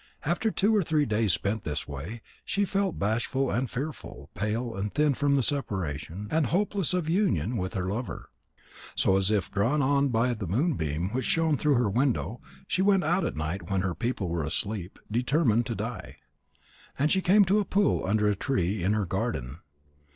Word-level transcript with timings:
After 0.25 0.49
two 0.49 0.75
or 0.75 0.81
three 0.81 1.05
days 1.05 1.31
spent 1.33 1.63
in 1.63 1.69
this 1.69 1.87
way, 1.87 2.23
she 2.43 2.65
felt 2.65 2.97
bashful 2.97 3.51
and 3.51 3.69
fearful, 3.69 4.31
pale 4.33 4.75
and 4.75 4.91
thin 4.91 5.13
from 5.13 5.35
the 5.35 5.43
separation, 5.43 6.27
and 6.31 6.47
hopeless 6.47 6.95
of 6.95 7.07
union 7.07 7.55
with 7.55 7.75
her 7.75 7.83
lover. 7.87 8.31
So, 8.95 9.15
as 9.15 9.29
if 9.29 9.51
drawn 9.51 9.83
on 9.83 10.07
by 10.07 10.33
the 10.33 10.47
moonbeam 10.47 11.09
which 11.11 11.25
shone 11.25 11.55
through 11.55 11.75
her 11.75 11.87
window, 11.87 12.41
she 12.65 12.81
went 12.81 13.03
out 13.03 13.23
at 13.23 13.37
night 13.37 13.69
when 13.69 13.81
her 13.81 13.93
people 13.93 14.27
were 14.27 14.43
asleep, 14.43 14.97
determined 15.11 15.67
to 15.67 15.75
die. 15.75 16.17
And 16.97 17.11
she 17.11 17.21
came 17.21 17.45
to 17.45 17.59
a 17.59 17.63
pool 17.63 18.03
under 18.03 18.27
a 18.27 18.35
tree 18.35 18.81
in 18.83 18.93
her 18.93 19.05
garden. 19.05 19.59